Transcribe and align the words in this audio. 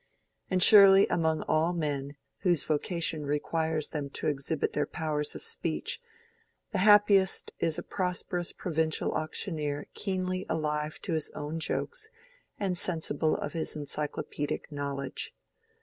And 0.49 0.63
surely 0.63 1.05
among 1.09 1.43
all 1.43 1.73
men 1.73 2.15
whose 2.39 2.63
vocation 2.63 3.23
requires 3.23 3.89
them 3.89 4.09
to 4.17 4.25
exhibit 4.29 4.73
their 4.73 4.87
powers 4.87 5.35
of 5.35 5.43
speech, 5.43 6.01
the 6.71 6.79
happiest 6.79 7.53
is 7.59 7.77
a 7.77 7.83
prosperous 7.83 8.51
provincial 8.51 9.11
auctioneer 9.11 9.85
keenly 9.93 10.47
alive 10.49 10.99
to 11.03 11.13
his 11.13 11.29
own 11.35 11.59
jokes 11.59 12.09
and 12.59 12.79
sensible 12.79 13.35
of 13.35 13.53
his 13.53 13.75
encyclopedic 13.75 14.71
knowledge. 14.71 15.35